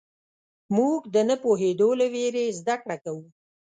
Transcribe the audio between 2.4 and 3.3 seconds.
زدهکړه کوو.